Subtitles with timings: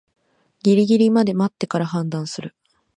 [0.63, 2.55] ギリギリまで待ってから判断する